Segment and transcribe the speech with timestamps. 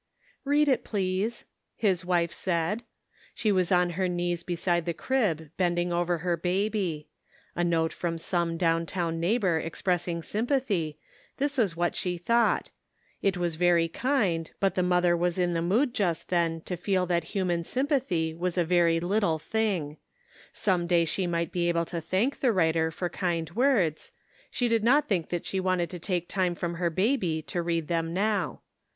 [0.43, 1.45] "Read it, please,"
[1.75, 2.81] his wife said.
[3.35, 7.07] She was on her knees beside the crib, bending over her baby.
[7.55, 10.97] A note from some down town neighbor expressing sympathy—
[11.37, 12.71] this was what she thought;
[13.21, 17.05] it was very kind, but the mother was in the mood just then to feel
[17.05, 19.97] that human sympathy was a very little thing;
[20.51, 24.11] some day she might be able to thank the writer for kind words;
[24.49, 26.23] she did not think that she wanted 353 The Answer.
[26.25, 28.61] 359 to take time from her baby to read them now.